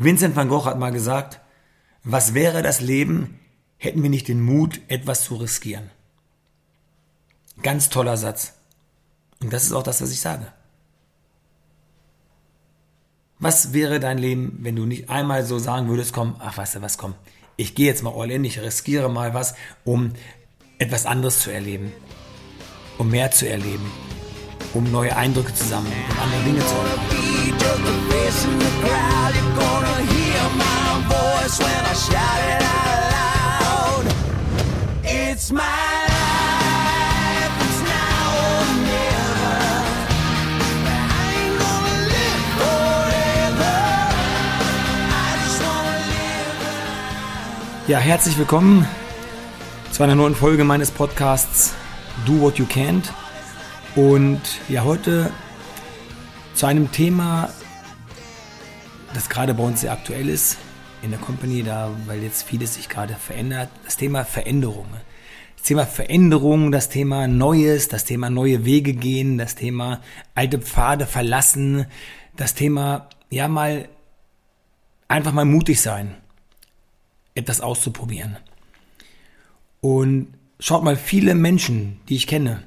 [0.00, 1.40] Vincent van Gogh hat mal gesagt,
[2.04, 3.38] was wäre das Leben,
[3.76, 5.90] hätten wir nicht den Mut, etwas zu riskieren.
[7.62, 8.54] Ganz toller Satz.
[9.42, 10.46] Und das ist auch das, was ich sage.
[13.38, 16.82] Was wäre dein Leben, wenn du nicht einmal so sagen würdest, komm, ach weißt du
[16.82, 17.14] was, komm,
[17.58, 19.54] ich gehe jetzt mal all in, ich riskiere mal was,
[19.84, 20.14] um
[20.78, 21.92] etwas anderes zu erleben,
[22.96, 23.90] um mehr zu erleben,
[24.74, 26.74] um neue Eindrücke zu sammeln, um andere Dinge zu
[35.52, 35.80] my
[47.90, 48.86] Ja, herzlich willkommen
[49.90, 51.72] zu einer neuen Folge meines Podcasts
[52.24, 53.12] Do What You Can't.
[53.96, 55.32] Und ja, heute
[56.54, 57.50] zu einem Thema,
[59.14, 60.58] das gerade bei uns sehr aktuell ist
[61.02, 63.68] in der Company, da, weil jetzt vieles sich gerade verändert.
[63.84, 64.86] Das Thema Veränderung.
[65.56, 70.00] Das Thema Veränderung, das Thema Neues, das Thema neue Wege gehen, das Thema
[70.34, 71.86] alte Pfade verlassen,
[72.36, 73.88] das Thema, ja, mal
[75.08, 76.14] einfach mal mutig sein
[77.34, 78.36] etwas auszuprobieren.
[79.80, 80.28] Und
[80.58, 82.62] schaut mal, viele Menschen, die ich kenne,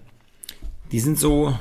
[0.94, 1.58] die sind so,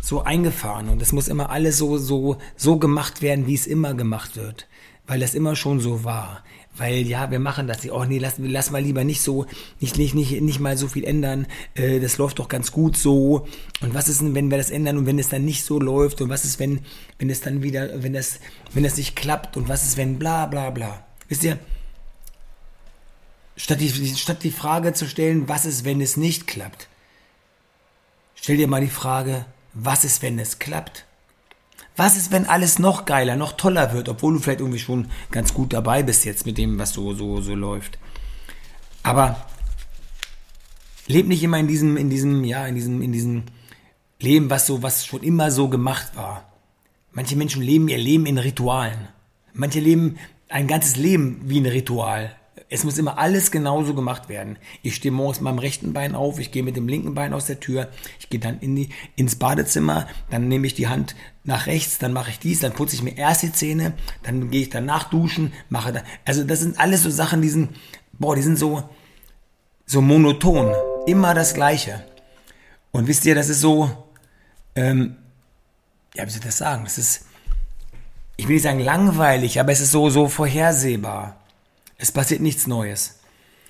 [0.00, 3.94] so eingefahren und es muss immer alles so, so, so gemacht werden, wie es immer
[3.94, 4.68] gemacht wird.
[5.06, 6.44] Weil das immer schon so war.
[6.76, 7.84] Weil, ja, wir machen das.
[7.90, 9.46] Oh nee, lass, lass mal lieber nicht so,
[9.80, 11.46] nicht, nicht, nicht, nicht mal so viel ändern.
[11.74, 13.48] Äh, das läuft doch ganz gut so.
[13.80, 16.20] Und was ist denn, wenn wir das ändern und wenn es dann nicht so läuft?
[16.20, 16.80] Und was ist, wenn,
[17.18, 18.38] wenn es dann wieder, wenn das,
[18.72, 19.56] wenn das nicht klappt?
[19.56, 21.04] Und was ist, wenn bla, bla, bla?
[21.28, 21.58] Wisst ihr,
[23.56, 26.88] Statt die, statt die Frage zu stellen, was ist, wenn es nicht klappt,
[28.42, 31.06] stell dir mal die Frage, was ist, wenn es klappt?
[31.96, 35.54] Was ist, wenn alles noch geiler, noch toller wird, obwohl du vielleicht irgendwie schon ganz
[35.54, 37.98] gut dabei bist jetzt mit dem, was so, so, so läuft?
[39.02, 39.46] Aber
[41.06, 43.44] leb nicht immer in diesem, in diesem, ja, in diesem, in diesem
[44.18, 46.50] Leben, was so, was schon immer so gemacht war.
[47.12, 49.08] Manche Menschen leben ihr Leben in Ritualen.
[49.52, 52.34] Manche leben ein ganzes Leben wie ein Ritual.
[52.72, 54.56] Es muss immer alles genauso gemacht werden.
[54.80, 57.44] Ich stehe morgens mit meinem rechten Bein auf, ich gehe mit dem linken Bein aus
[57.44, 61.66] der Tür, ich gehe dann in die, ins Badezimmer, dann nehme ich die Hand nach
[61.66, 64.70] rechts, dann mache ich dies, dann putze ich mir erst die Zähne, dann gehe ich
[64.70, 67.76] danach duschen, mache da, also das sind alles so Sachen, die sind,
[68.12, 68.88] boah, die sind so,
[69.84, 70.72] so monoton,
[71.06, 72.02] immer das Gleiche.
[72.90, 73.90] Und wisst ihr, das ist so,
[74.76, 75.16] ähm,
[76.14, 76.84] ja, wie soll ich das sagen?
[76.84, 77.26] Das ist,
[78.38, 81.41] ich will nicht sagen langweilig, aber es ist so, so vorhersehbar.
[82.02, 83.20] Es passiert nichts Neues.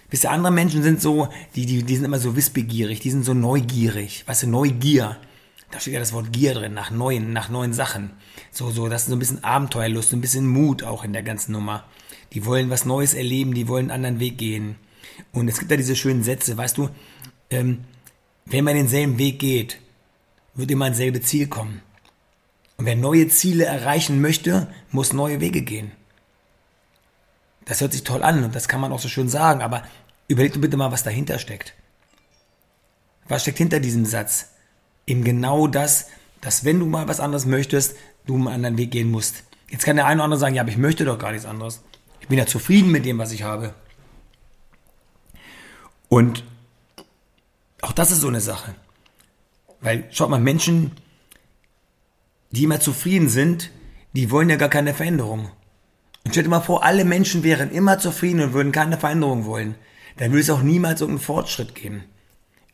[0.09, 3.26] Wisst ihr, andere Menschen sind so, die, die, die sind immer so wissbegierig, die sind
[3.26, 4.25] so neugierig.
[4.26, 5.19] Weißt du, Neugier.
[5.70, 8.12] Da steht ja das Wort Gier drin, nach neuen, nach neuen Sachen.
[8.50, 11.22] So, so, das ist so ein bisschen Abenteuerlust, so ein bisschen Mut auch in der
[11.22, 11.84] ganzen Nummer.
[12.32, 14.76] Die wollen was Neues erleben, die wollen einen anderen Weg gehen.
[15.32, 16.88] Und es gibt da diese schönen Sätze, weißt du,
[17.50, 17.84] ähm,
[18.47, 19.78] wenn man denselben Weg geht,
[20.54, 21.82] wird immer ein selbe Ziel kommen.
[22.78, 25.92] Und wer neue Ziele erreichen möchte, muss neue Wege gehen.
[27.65, 29.83] Das hört sich toll an und das kann man auch so schön sagen, aber
[30.28, 31.75] überleg du bitte mal, was dahinter steckt.
[33.28, 34.50] Was steckt hinter diesem Satz?
[35.06, 36.09] Eben genau das,
[36.41, 37.97] dass wenn du mal was anderes möchtest,
[38.27, 39.45] du einen anderen Weg gehen musst.
[39.71, 41.83] Jetzt kann der eine oder andere sagen, ja, aber ich möchte doch gar nichts anderes.
[42.21, 43.75] Ich bin ja zufrieden mit dem, was ich habe.
[46.09, 46.45] Und
[47.81, 48.75] auch das ist so eine Sache.
[49.81, 50.93] Weil, schaut mal, Menschen,
[52.51, 53.71] die immer zufrieden sind,
[54.12, 55.51] die wollen ja gar keine Veränderung.
[56.25, 59.75] Und stell dir mal vor, alle Menschen wären immer zufrieden und würden keine Veränderung wollen.
[60.16, 62.05] Dann würde es auch niemals irgendeinen Fortschritt geben.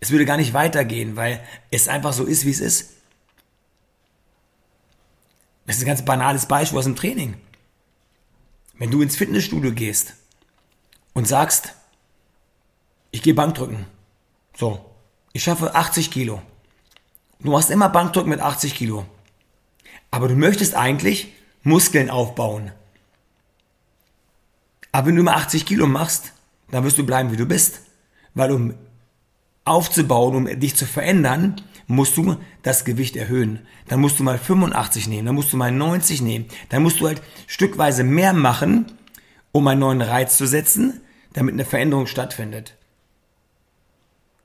[0.01, 2.91] Es würde gar nicht weitergehen, weil es einfach so ist, wie es ist.
[5.67, 7.37] Das ist ein ganz banales Beispiel aus dem Training.
[8.79, 10.15] Wenn du ins Fitnessstudio gehst
[11.15, 11.75] und sagst,
[13.11, 13.87] ich gehe Bankdrücken.
[14.57, 14.85] So,
[15.33, 16.43] ich schaffe 80 Kilo.
[17.41, 19.07] Du machst immer Bankdrücken mit 80 Kilo.
[20.11, 21.33] Aber du möchtest eigentlich
[21.63, 22.73] Muskeln aufbauen.
[24.93, 26.33] Aber wenn du immer 80 Kilo machst,
[26.71, 27.81] dann wirst du bleiben, wie du bist.
[28.35, 28.75] Weil um
[29.65, 31.57] aufzubauen, um dich zu verändern,
[31.87, 33.67] musst du das Gewicht erhöhen.
[33.89, 36.47] Dann musst du mal 85 nehmen, dann musst du mal 90 nehmen.
[36.69, 38.87] Dann musst du halt stückweise mehr machen,
[39.53, 41.01] um einen neuen Reiz zu setzen,
[41.33, 42.77] damit eine Veränderung stattfindet.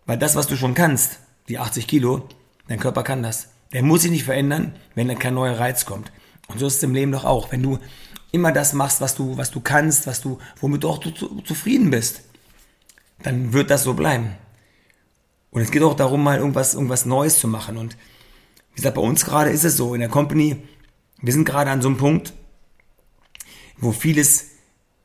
[0.05, 2.27] Weil das, was du schon kannst, die 80 Kilo,
[2.67, 3.49] dein Körper kann das.
[3.73, 6.11] Der muss sich nicht verändern, wenn dann kein neuer Reiz kommt.
[6.47, 7.51] Und so ist es im Leben doch auch.
[7.51, 7.79] Wenn du
[8.33, 11.91] immer das machst, was du, was du kannst, was du, womit du auch zu, zufrieden
[11.91, 12.23] bist,
[13.21, 14.35] dann wird das so bleiben.
[15.51, 17.77] Und es geht auch darum, mal irgendwas, irgendwas Neues zu machen.
[17.77, 17.95] Und
[18.71, 20.57] wie gesagt, bei uns gerade ist es so, in der Company,
[21.21, 22.33] wir sind gerade an so einem Punkt,
[23.77, 24.52] wo vieles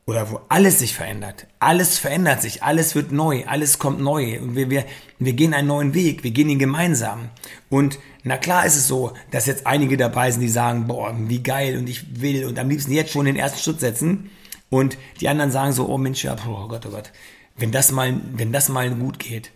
[0.09, 1.45] oder wo alles sich verändert.
[1.59, 4.85] Alles verändert sich, alles wird neu, alles kommt neu und wir, wir,
[5.19, 7.29] wir gehen einen neuen Weg, wir gehen ihn gemeinsam.
[7.69, 11.43] Und na klar ist es so, dass jetzt einige dabei sind, die sagen, boah, wie
[11.43, 14.31] geil und ich will und am liebsten jetzt schon den ersten Schritt setzen.
[14.71, 17.11] Und die anderen sagen so, oh Mensch, ja, oh Gott, oh Gott,
[17.55, 19.51] wenn das mal, wenn das mal gut geht.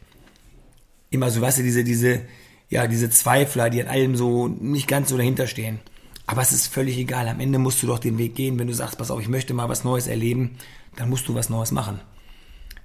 [1.10, 2.22] Immer so, weißt du, diese, diese,
[2.70, 5.80] ja, diese Zweifler, die an allem so nicht ganz so dahinter stehen.
[6.26, 7.28] Aber es ist völlig egal.
[7.28, 8.58] Am Ende musst du doch den Weg gehen.
[8.58, 10.58] Wenn du sagst, pass auf, ich möchte mal was Neues erleben,
[10.96, 12.00] dann musst du was Neues machen.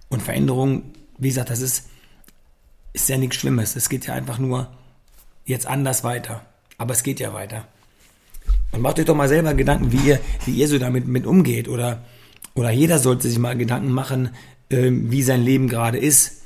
[0.08, 0.82] Und Veränderung,
[1.19, 1.88] wie gesagt, das ist,
[2.93, 3.76] ist ja nichts Schlimmes.
[3.76, 4.69] Es geht ja einfach nur
[5.44, 6.44] jetzt anders weiter.
[6.79, 7.67] Aber es geht ja weiter.
[8.73, 11.69] Und macht euch doch mal selber Gedanken, wie ihr, wie ihr so damit mit umgeht.
[11.69, 12.05] Oder,
[12.55, 14.31] oder jeder sollte sich mal Gedanken machen,
[14.69, 16.43] äh, wie sein Leben gerade ist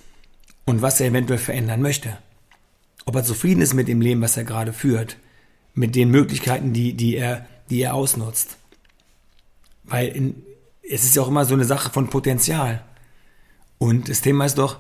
[0.66, 2.18] und was er eventuell verändern möchte.
[3.06, 5.16] Ob er zufrieden ist mit dem Leben, was er gerade führt
[5.74, 8.56] mit den Möglichkeiten, die, die, er, die er ausnutzt.
[9.84, 10.42] Weil in,
[10.82, 12.84] es ist ja auch immer so eine Sache von Potenzial.
[13.78, 14.78] Und das Thema ist doch,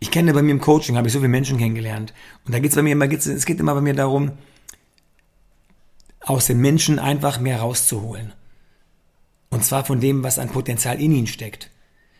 [0.00, 2.14] ich kenne bei mir im Coaching, habe ich so viele Menschen kennengelernt.
[2.44, 4.32] Und da geht es bei mir immer, es geht immer bei mir darum,
[6.20, 8.32] aus den Menschen einfach mehr rauszuholen.
[9.50, 11.70] Und zwar von dem, was an Potenzial in ihnen steckt.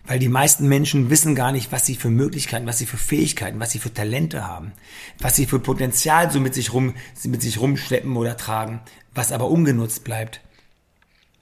[0.08, 3.60] Weil die meisten Menschen wissen gar nicht, was sie für Möglichkeiten, was sie für Fähigkeiten,
[3.60, 4.72] was sie für Talente haben,
[5.18, 6.94] was sie für Potenzial so mit sich rum,
[7.24, 8.80] mit sich rumschleppen oder tragen,
[9.14, 10.40] was aber ungenutzt bleibt.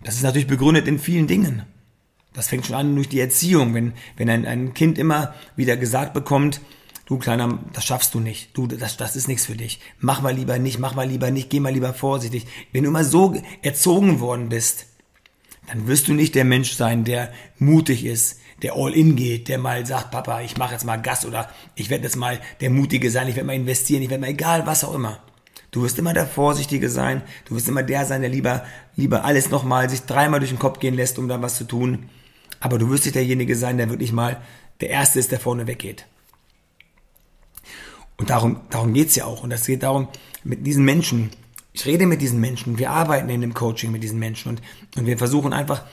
[0.03, 1.63] Das ist natürlich begründet in vielen Dingen.
[2.33, 6.13] Das fängt schon an durch die Erziehung, wenn, wenn ein, ein Kind immer wieder gesagt
[6.13, 6.61] bekommt,
[7.07, 10.35] du Kleiner, das schaffst du nicht, du, das, das ist nichts für dich, mach mal
[10.35, 12.47] lieber nicht, mach mal lieber nicht, geh mal lieber vorsichtig.
[12.73, 14.87] Wenn du immer so erzogen worden bist,
[15.69, 19.85] dann wirst du nicht der Mensch sein, der mutig ist, der All-In geht, der mal
[19.85, 23.29] sagt, Papa, ich mache jetzt mal Gas oder ich werde jetzt mal der Mutige sein,
[23.29, 25.21] ich werde mal investieren, ich werde mal egal, was auch immer.
[25.71, 28.65] Du wirst immer der Vorsichtige sein, du wirst immer der sein, der lieber,
[28.95, 32.09] lieber alles nochmal sich dreimal durch den Kopf gehen lässt, um dann was zu tun.
[32.61, 34.41] Aber du wirst nicht derjenige sein, der wirklich mal
[34.81, 36.07] der Erste ist, der vorne weggeht.
[38.17, 39.43] Und darum, darum geht's ja auch.
[39.43, 40.09] Und es geht darum,
[40.45, 41.31] mit diesen Menschen,
[41.73, 44.63] ich rede mit diesen Menschen, wir arbeiten in dem Coaching mit diesen Menschen und,
[44.97, 45.85] und wir versuchen einfach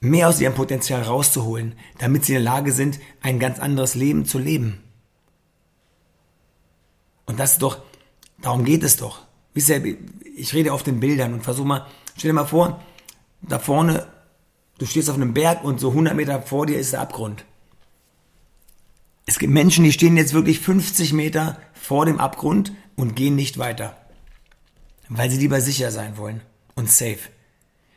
[0.00, 4.24] mehr aus ihrem Potenzial rauszuholen, damit sie in der Lage sind, ein ganz anderes Leben
[4.24, 4.82] zu leben.
[7.26, 7.82] Und das ist doch,
[8.40, 9.20] darum geht es doch.
[9.52, 9.96] Wisst ihr,
[10.36, 11.86] ich rede auf den Bildern und versuche mal,
[12.16, 12.82] stell dir mal vor,
[13.42, 14.06] da vorne,
[14.78, 17.44] du stehst auf einem Berg und so 100 Meter vor dir ist der Abgrund.
[19.26, 23.58] Es gibt Menschen, die stehen jetzt wirklich 50 Meter vor dem Abgrund und gehen nicht
[23.58, 23.96] weiter.
[25.08, 26.40] Weil sie lieber sicher sein wollen
[26.74, 27.18] und safe.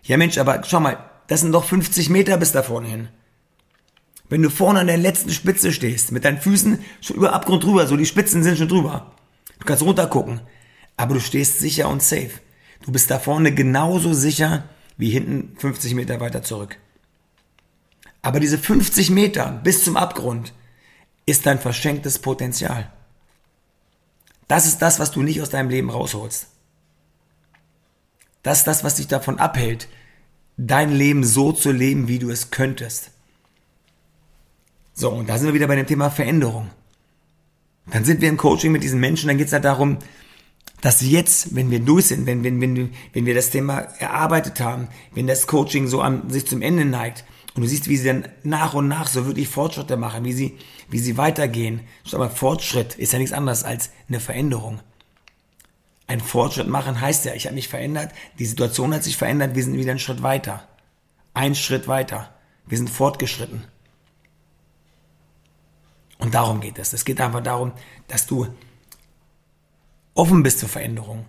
[0.04, 3.10] Ja Mensch, aber schau mal, das sind doch 50 Meter bis da vorne hin.
[4.30, 7.86] Wenn du vorne an der letzten Spitze stehst, mit deinen Füßen schon über Abgrund drüber,
[7.88, 9.12] so die Spitzen sind schon drüber.
[9.60, 10.42] Du kannst runtergucken,
[10.98, 12.32] aber du stehst sicher und safe.
[12.86, 14.64] Du bist da vorne genauso sicher
[14.98, 16.78] wie hinten 50 Meter weiter zurück.
[18.22, 20.54] Aber diese 50 Meter bis zum Abgrund
[21.26, 22.92] ist dein verschenktes Potenzial.
[24.48, 26.48] Das ist das, was du nicht aus deinem Leben rausholst.
[28.44, 29.88] Das ist das, was dich davon abhält,
[30.58, 33.12] dein Leben so zu leben, wie du es könntest.
[34.94, 36.70] So, und da sind wir wieder bei dem Thema Veränderung.
[37.88, 39.98] Dann sind wir im Coaching mit diesen Menschen, dann geht es halt darum,
[40.82, 44.88] dass jetzt, wenn wir durch sind, wenn, wenn, wenn, wenn wir das Thema erarbeitet haben,
[45.14, 47.26] wenn das Coaching so an sich zum Ende neigt
[47.56, 50.58] und du siehst, wie sie dann nach und nach so wirklich Fortschritte machen, wie sie,
[50.90, 51.82] wie sie weitergehen.
[52.06, 54.80] Schau mal, Fortschritt ist ja nichts anderes als eine Veränderung
[56.08, 59.64] ein Fortschritt machen heißt ja, ich habe mich verändert, die Situation hat sich verändert, wir
[59.64, 60.68] sind wieder einen Schritt weiter.
[61.34, 62.34] Ein Schritt weiter.
[62.66, 63.66] Wir sind fortgeschritten.
[66.20, 66.94] Und darum geht es.
[66.94, 67.74] Es geht einfach darum,
[68.08, 68.48] dass du
[70.14, 71.26] offen bist für Veränderung.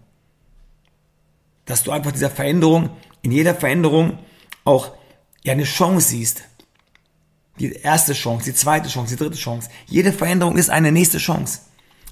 [1.65, 2.91] Dass du einfach dieser Veränderung,
[3.23, 4.19] in jeder Veränderung
[4.65, 4.93] auch
[5.43, 6.45] ja eine Chance siehst.
[7.59, 9.71] Die erste Chance, die zweite Chance, die dritte Chance.
[9.87, 11.61] Jede Veränderung ist eine nächste Chance.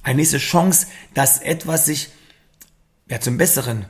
[0.03, 2.11] Eine nächste Chance, dass etwas sich
[3.09, 3.87] ja, zum Besseren,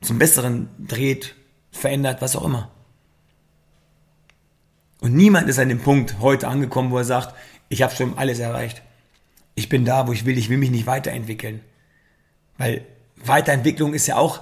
[0.00, 1.34] zum Besseren dreht,
[1.70, 2.70] verändert, was auch immer.
[5.00, 7.34] Und niemand ist an dem Punkt heute angekommen, wo er sagt,
[7.68, 8.82] ich habe schon alles erreicht.
[9.54, 11.60] Ich bin da, wo ich will, ich will mich nicht weiterentwickeln.
[12.56, 12.84] Weil
[13.16, 14.40] Weiterentwicklung ist ja auch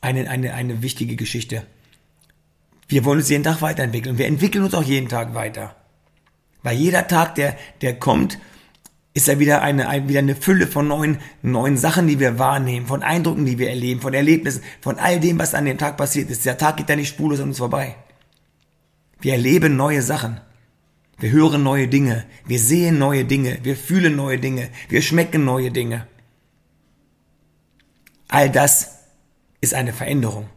[0.00, 1.64] eine, eine, eine wichtige Geschichte.
[2.88, 4.18] Wir wollen uns jeden Tag weiterentwickeln.
[4.18, 5.76] Wir entwickeln uns auch jeden Tag weiter.
[6.62, 8.38] Weil jeder Tag, der, der kommt,
[9.12, 12.86] ist ja wieder eine, ein, wieder eine Fülle von neuen, neuen Sachen, die wir wahrnehmen,
[12.86, 16.30] von Eindrücken, die wir erleben, von Erlebnissen, von all dem, was an dem Tag passiert
[16.30, 16.46] ist.
[16.46, 17.96] Der Tag geht ja nicht spurlos an uns vorbei.
[19.20, 20.40] Wir erleben neue Sachen.
[21.18, 22.24] Wir hören neue Dinge.
[22.46, 23.58] Wir sehen neue Dinge.
[23.62, 24.68] Wir fühlen neue Dinge.
[24.88, 26.06] Wir schmecken neue Dinge.
[28.28, 29.00] All das
[29.60, 30.48] ist eine Veränderung.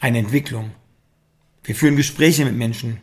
[0.00, 0.72] eine Entwicklung.
[1.62, 3.00] Wir führen Gespräche mit Menschen.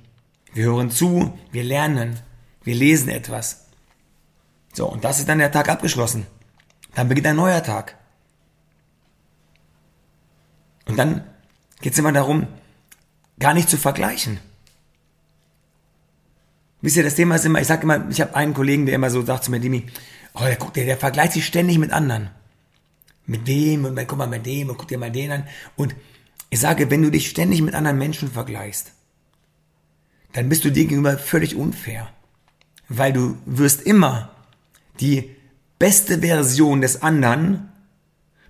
[0.53, 2.19] Wir hören zu, wir lernen,
[2.63, 3.66] wir lesen etwas.
[4.77, 6.27] So, und das ist dann der Tag abgeschlossen.
[6.93, 7.97] Dann beginnt ein neuer Tag.
[10.85, 11.23] Und dann
[11.81, 12.45] geht es immer darum,
[13.39, 14.39] gar nicht zu vergleichen.
[16.81, 19.09] Wisst ihr, das Thema ist immer, ich sage immer, ich habe einen Kollegen, der immer
[19.09, 19.87] so sagt zu mir, Dimi,
[20.35, 22.29] oh, der, guckt, der, der vergleicht sich ständig mit anderen.
[23.25, 25.47] Mit dem und guck mal mit dem und guck dir mal den an.
[25.75, 25.95] Und
[26.51, 28.91] ich sage, wenn du dich ständig mit anderen Menschen vergleichst,
[30.33, 32.09] dann bist du dir gegenüber völlig unfair.
[32.89, 34.36] Weil du wirst immer
[34.99, 35.35] die
[35.79, 37.69] beste Version des anderen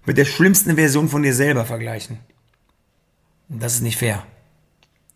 [0.05, 2.19] mit der schlimmsten Version von dir selber vergleichen.
[3.49, 4.25] Und das ist nicht fair.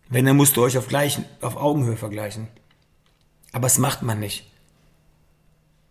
[0.08, 2.48] Wenn, dann musst du euch auf, gleichen, auf Augenhöhe vergleichen.
[3.52, 4.50] Aber das macht man nicht.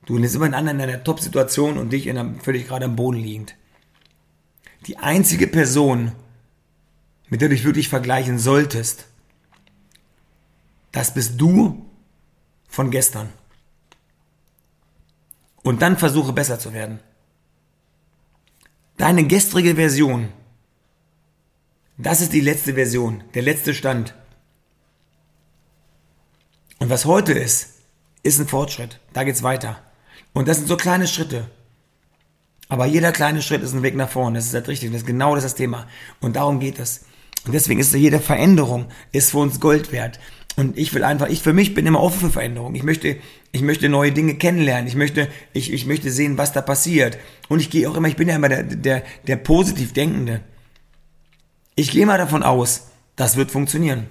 [0.05, 2.95] Du nimmst immer einen anderen in einer Top-Situation und dich in einem, völlig gerade am
[2.95, 3.55] Boden liegend.
[4.88, 6.12] Die einzige Person,
[7.29, 9.05] mit der du dich wirklich vergleichen solltest,
[10.91, 11.86] das bist du
[12.67, 13.29] von gestern.
[15.63, 16.99] Und dann versuche besser zu werden.
[18.97, 20.29] Deine gestrige Version,
[21.97, 24.15] das ist die letzte Version, der letzte Stand.
[26.79, 27.75] Und was heute ist,
[28.23, 28.99] ist ein Fortschritt.
[29.13, 29.79] Da geht's weiter.
[30.33, 31.49] Und das sind so kleine Schritte.
[32.69, 34.37] Aber jeder kleine Schritt ist ein Weg nach vorne.
[34.37, 34.91] Das ist halt richtig.
[34.91, 35.87] Das ist genau das, das Thema.
[36.21, 37.05] Und darum geht es.
[37.45, 40.19] Und deswegen ist jede Veränderung ist für uns Gold wert.
[40.58, 42.75] Und ich will einfach, ich für mich bin immer offen für Veränderung.
[42.75, 43.17] Ich möchte,
[43.51, 44.88] ich möchte neue Dinge kennenlernen.
[44.88, 47.17] Ich möchte, ich, ich möchte sehen, was da passiert.
[47.48, 50.41] Und ich gehe auch immer, ich bin ja immer der, der, der positiv Denkende.
[51.75, 54.08] Ich gehe mal davon aus, das wird funktionieren.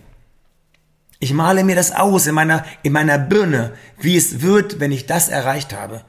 [1.19, 5.05] Ich male mir das aus in meiner, in meiner Birne, wie es wird, wenn ich
[5.05, 6.05] das erreicht habe.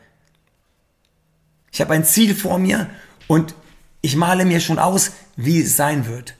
[1.71, 2.89] Ich habe ein Ziel vor mir
[3.27, 3.53] und
[4.01, 6.35] ich male mir schon aus, wie es sein wird.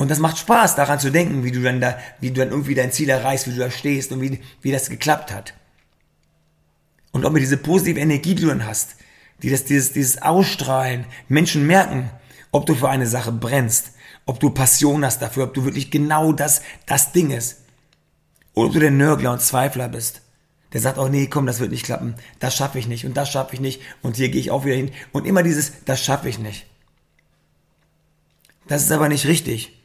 [0.00, 2.74] Und das macht Spaß, daran zu denken, wie du dann da, wie du dann irgendwie
[2.74, 5.52] dein Ziel erreichst, wie du da stehst und wie, wie das geklappt hat.
[7.12, 8.96] Und ob mir diese positive Energie, die du dann hast,
[9.42, 12.08] die das, dieses, dieses Ausstrahlen, Menschen merken,
[12.50, 13.90] ob du für eine Sache brennst,
[14.24, 17.58] ob du Passion hast dafür, ob du wirklich genau das, das Ding ist.
[18.54, 20.22] Oder ob du der Nörgler und Zweifler bist.
[20.72, 22.14] Der sagt, oh nee, komm, das wird nicht klappen.
[22.38, 24.76] Das schaffe ich nicht und das schaffe ich nicht und hier gehe ich auch wieder
[24.76, 24.92] hin.
[25.12, 26.64] Und immer dieses, das schaffe ich nicht.
[28.66, 29.76] Das ist aber nicht richtig.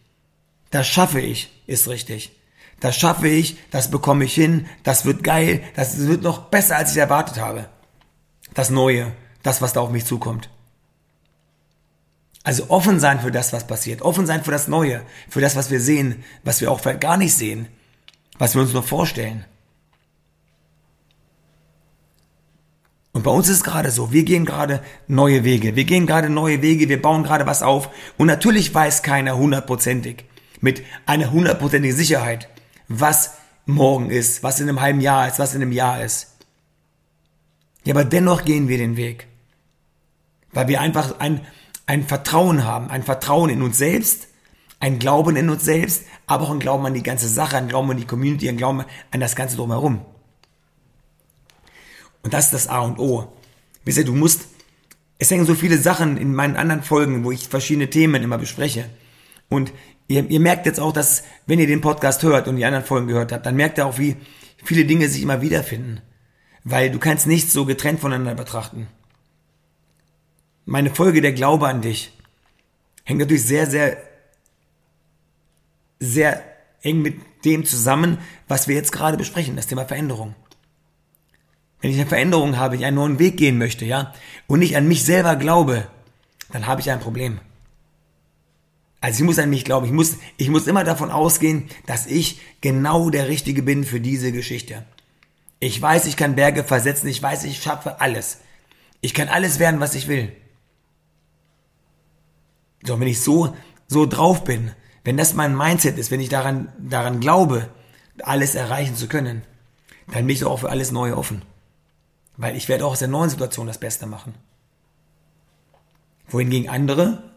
[0.76, 2.34] Das schaffe ich, ist richtig.
[2.82, 6.92] Das schaffe ich, das bekomme ich hin, das wird geil, das wird noch besser, als
[6.92, 7.70] ich erwartet habe.
[8.54, 10.50] Das Neue, das, was da auf mich zukommt.
[12.44, 15.72] Also offen sein für das, was passiert, offen sein für das Neue, für das, was
[15.72, 17.70] wir sehen, was wir auch vielleicht gar nicht sehen,
[18.38, 19.46] was wir uns nur vorstellen.
[23.14, 26.30] Und bei uns ist es gerade so, wir gehen gerade neue Wege, wir gehen gerade
[26.30, 30.26] neue Wege, wir bauen gerade was auf und natürlich weiß keiner hundertprozentig,
[30.62, 32.50] mit einer hundertprozentigen Sicherheit,
[32.88, 33.32] was
[33.66, 36.36] morgen ist, was in einem halben Jahr ist, was in einem Jahr ist.
[37.84, 39.28] Ja, aber dennoch gehen wir den Weg,
[40.52, 41.46] weil wir einfach ein,
[41.86, 44.28] ein Vertrauen haben, ein Vertrauen in uns selbst,
[44.80, 47.92] ein Glauben in uns selbst, aber auch ein Glauben an die ganze Sache, ein Glauben
[47.92, 50.06] an die Community, ein Glauben an das Ganze drumherum.
[52.24, 53.32] Und das ist das A und O.
[53.84, 54.48] Wisst ihr, du musst,
[55.20, 58.90] es hängen so viele Sachen in meinen anderen Folgen, wo ich verschiedene Themen immer bespreche.
[59.48, 59.72] Und
[60.08, 63.08] ihr, ihr merkt jetzt auch, dass, wenn ihr den Podcast hört und die anderen Folgen
[63.08, 64.16] gehört habt, dann merkt ihr auch, wie
[64.64, 66.02] viele Dinge sich immer wiederfinden.
[66.64, 68.88] Weil du kannst nichts so getrennt voneinander betrachten
[70.66, 72.12] meine Folge der Glaube an dich
[73.04, 73.98] hängt natürlich sehr, sehr,
[76.00, 76.44] sehr
[76.82, 80.36] eng mit dem zusammen, was wir jetzt gerade besprechen, das Thema Veränderung.
[81.82, 84.14] Wenn ich eine Veränderung habe, ich einen neuen Weg gehen möchte, ja,
[84.48, 85.88] und nicht an mich selber glaube,
[86.52, 87.40] dann habe ich ein Problem.
[89.02, 92.40] Also ich muss an mich glauben, ich muss, ich muss immer davon ausgehen, dass ich
[92.62, 94.84] genau der Richtige bin für diese Geschichte.
[95.60, 98.40] Ich weiß, ich kann Berge versetzen, ich weiß, ich schaffe alles.
[99.02, 100.32] Ich kann alles werden, was ich will.
[102.84, 103.56] So, wenn ich so,
[103.88, 104.72] so drauf bin,
[105.04, 107.70] wenn das mein Mindset ist, wenn ich daran, daran glaube,
[108.24, 109.44] alles erreichen zu können,
[110.08, 111.44] dann bin ich auch für alles Neue offen.
[112.38, 114.34] Weil ich werde auch aus der neuen Situation das Beste machen.
[116.28, 117.35] Wohingegen andere,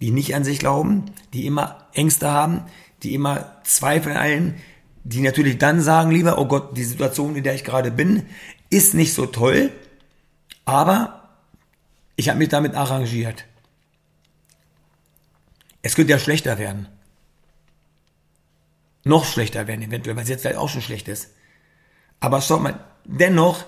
[0.00, 2.62] die nicht an sich glauben, die immer Ängste haben,
[3.02, 4.54] die immer Zweifel an
[5.04, 8.26] die natürlich dann sagen lieber, oh Gott, die Situation, in der ich gerade bin,
[8.70, 9.70] ist nicht so toll,
[10.64, 11.28] aber
[12.16, 13.44] ich habe mich damit arrangiert.
[15.82, 16.88] Es könnte ja schlechter werden.
[19.04, 21.32] Noch schlechter werden eventuell, weil es jetzt vielleicht auch schon schlecht ist.
[22.20, 23.66] Aber schaut mal, dennoch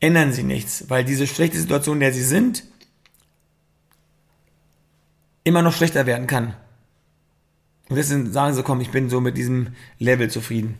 [0.00, 2.64] ändern sie nichts, weil diese schlechte Situation, in der sie sind,
[5.50, 6.54] immer noch schlechter werden kann.
[7.88, 10.78] Und deswegen sagen sie, komm, ich bin so mit diesem Level zufrieden.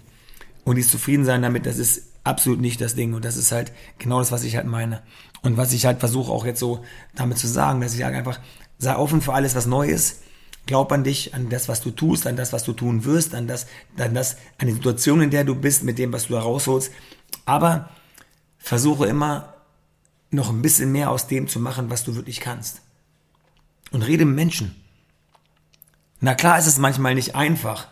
[0.64, 3.12] Und dieses Zufriedensein damit, das ist absolut nicht das Ding.
[3.14, 5.02] Und das ist halt genau das, was ich halt meine.
[5.42, 6.84] Und was ich halt versuche auch jetzt so
[7.16, 8.38] damit zu sagen, dass ich sage einfach,
[8.78, 10.22] sei offen für alles, was neu ist.
[10.66, 13.48] Glaub an dich, an das, was du tust, an das, was du tun wirst, an
[13.48, 13.66] das,
[13.98, 16.92] an das, an die Situation, in der du bist, mit dem, was du da rausholst.
[17.44, 17.88] Aber
[18.58, 19.54] versuche immer
[20.30, 22.82] noch ein bisschen mehr aus dem zu machen, was du wirklich kannst.
[23.90, 24.74] Und rede mit Menschen.
[26.20, 27.88] Na klar ist es manchmal nicht einfach,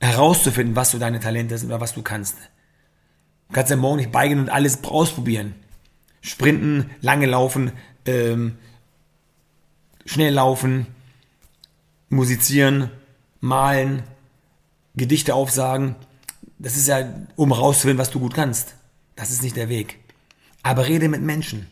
[0.00, 2.36] herauszufinden, was so deine Talente sind oder was du kannst.
[3.48, 5.54] Du kannst ja morgen nicht beigehen und alles ausprobieren.
[6.20, 7.72] Sprinten, lange laufen,
[8.06, 8.58] ähm,
[10.04, 10.86] schnell laufen,
[12.08, 12.90] musizieren,
[13.40, 14.02] malen,
[14.94, 15.94] Gedichte aufsagen.
[16.58, 18.74] Das ist ja, um rauszufinden, was du gut kannst.
[19.16, 19.98] Das ist nicht der Weg.
[20.62, 21.66] Aber rede mit Menschen.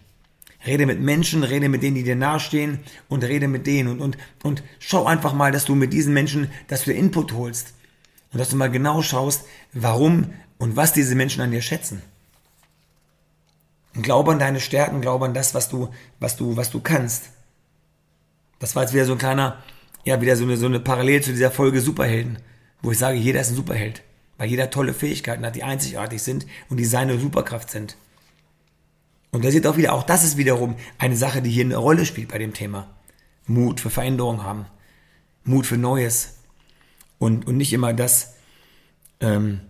[0.66, 4.18] Rede mit Menschen, rede mit denen, die dir nahestehen und rede mit denen und, und,
[4.42, 7.74] und schau einfach mal, dass du mit diesen Menschen, dass du Input holst
[8.32, 12.02] und dass du mal genau schaust, warum und was diese Menschen an dir schätzen.
[13.94, 15.88] Und glaube an deine Stärken, glaube an das, was du,
[16.20, 17.30] was du, was du kannst.
[18.58, 19.62] Das war jetzt wieder so ein kleiner,
[20.04, 22.38] ja, wieder so eine, so eine Parallele zu dieser Folge Superhelden,
[22.82, 24.02] wo ich sage, jeder ist ein Superheld,
[24.36, 27.96] weil jeder tolle Fähigkeiten hat, die einzigartig sind und die seine Superkraft sind.
[29.30, 32.06] Und da sieht auch wieder, auch das ist wiederum eine Sache, die hier eine Rolle
[32.06, 32.88] spielt bei dem Thema.
[33.46, 34.66] Mut für Veränderung haben.
[35.44, 36.38] Mut für Neues.
[37.18, 38.34] Und, und nicht immer das,
[39.20, 39.60] ähm,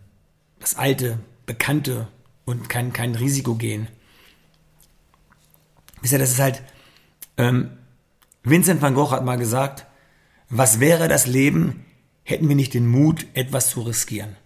[0.61, 2.09] das Alte, Bekannte
[2.45, 3.89] und kein, kein Risiko gehen.
[6.01, 6.63] Wisst ihr, das ist halt,
[7.37, 7.71] ähm,
[8.43, 9.87] Vincent van Gogh hat mal gesagt,
[10.49, 11.85] was wäre das Leben,
[12.23, 14.37] hätten wir nicht den Mut, etwas zu riskieren.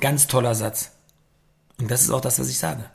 [0.00, 0.92] Ganz toller Satz.
[1.78, 2.90] Und das ist auch das, was ich sage.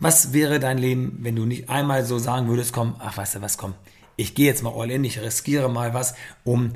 [0.00, 3.42] Was wäre dein Leben, wenn du nicht einmal so sagen würdest, komm, ach weißt du
[3.42, 3.74] was, komm,
[4.16, 6.72] ich gehe jetzt mal all in, ich riskiere mal was, um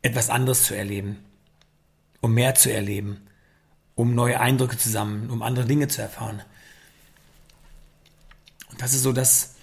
[0.00, 1.18] etwas anderes zu erleben,
[2.22, 3.20] um mehr zu erleben,
[3.94, 6.42] um neue Eindrücke zu sammeln, um andere Dinge zu erfahren.
[8.70, 9.56] Und das ist so das,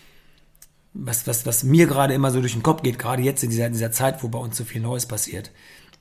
[0.94, 3.66] was, was, was mir gerade immer so durch den Kopf geht, gerade jetzt in dieser,
[3.66, 5.52] in dieser Zeit, wo bei uns so viel Neues passiert.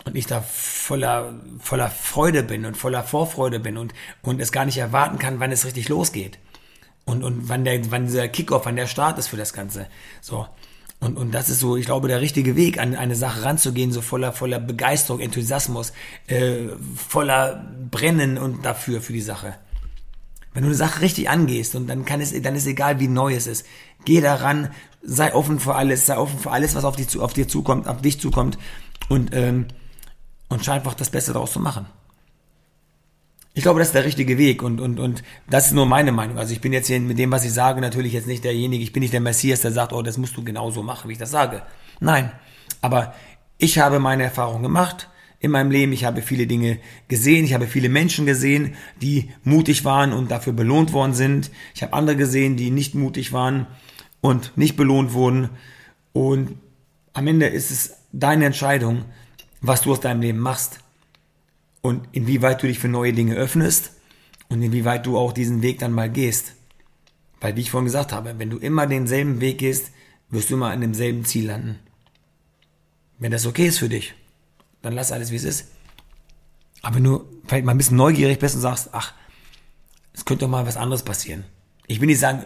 [0.05, 4.67] Und ich da voller, voller Freude bin und voller Vorfreude bin und, und es gar
[4.67, 6.39] nicht erwarten kann, wann es richtig losgeht
[7.11, 9.87] und, und wann der, wann dieser Kickoff, wann der Start ist für das Ganze.
[10.21, 10.47] So.
[11.01, 14.03] Und, und das ist so, ich glaube, der richtige Weg, an eine Sache ranzugehen, so
[14.03, 15.93] voller, voller Begeisterung, Enthusiasmus,
[16.27, 19.55] äh, voller Brennen und dafür, für die Sache.
[20.53, 23.35] Wenn du eine Sache richtig angehst und dann kann es, dann ist egal, wie neu
[23.35, 23.65] es ist.
[24.05, 24.71] Geh daran,
[25.03, 28.03] sei offen für alles, sei offen für alles, was auf dich, auf dir zukommt, auf
[28.03, 28.59] dich zukommt
[29.09, 29.69] und, ähm,
[30.49, 31.87] und schau einfach das Beste daraus zu machen.
[33.53, 36.39] Ich glaube, das ist der richtige Weg und, und, und das ist nur meine Meinung.
[36.39, 38.93] Also ich bin jetzt hier mit dem, was ich sage, natürlich jetzt nicht derjenige, ich
[38.93, 41.33] bin nicht der Messias, der sagt, oh, das musst du genauso machen, wie ich das
[41.33, 41.63] sage.
[41.99, 42.31] Nein,
[42.81, 43.15] aber
[43.59, 45.09] ich habe meine Erfahrung gemacht
[45.41, 45.93] in meinem Leben.
[45.93, 47.45] Ich habe viele Dinge gesehen.
[47.45, 51.51] Ich habe viele Menschen gesehen, die mutig waren und dafür belohnt worden sind.
[51.75, 53.67] Ich habe andere gesehen, die nicht mutig waren
[54.21, 55.51] und nicht belohnt wurden.
[56.13, 56.57] Und
[57.15, 59.07] am Ende ist es deine Entscheidung,
[59.61, 60.81] was du aus deinem Leben machst
[61.83, 63.93] und inwieweit du dich für neue Dinge öffnest
[64.49, 66.53] und inwieweit du auch diesen Weg dann mal gehst.
[67.41, 69.93] Weil, wie ich vorhin gesagt habe, wenn du immer denselben Weg gehst,
[70.29, 71.79] wirst du immer an demselben Ziel landen.
[73.19, 74.15] Wenn das okay ist für dich,
[74.83, 75.69] dann lass alles, wie es ist.
[76.83, 79.15] Aber wenn du vielleicht mal ein bisschen neugierig bist und sagst, ach,
[80.13, 81.45] es könnte doch mal was anderes passieren.
[81.87, 82.45] Ich will nicht sagen,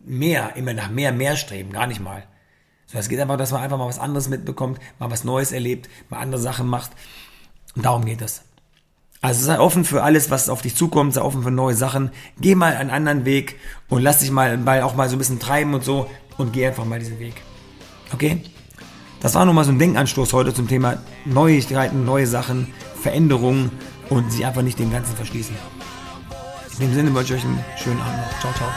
[0.00, 2.26] mehr, immer nach mehr, mehr streben, gar nicht mal.
[2.86, 5.88] So, es geht einfach, dass man einfach mal was anderes mitbekommt, mal was Neues erlebt,
[6.08, 6.92] mal andere Sachen macht.
[7.74, 8.42] Und darum geht es.
[9.22, 12.10] Also sei offen für alles, was auf dich zukommt, sei offen für neue Sachen.
[12.40, 13.56] Geh mal einen anderen Weg
[13.88, 16.66] und lass dich mal, mal auch mal so ein bisschen treiben und so und geh
[16.66, 17.34] einfach mal diesen Weg.
[18.12, 18.42] Okay?
[19.20, 23.70] Das war nun mal so ein Denkanstoß heute zum Thema Neuigkeiten, neue Sachen, Veränderungen
[24.10, 25.56] und sich einfach nicht dem Ganzen verschließen.
[26.78, 28.40] In dem Sinne wünsche ich euch einen schönen Abend noch.
[28.40, 28.68] Ciao, ciao.